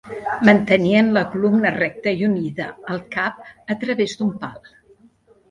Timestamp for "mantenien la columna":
0.47-1.73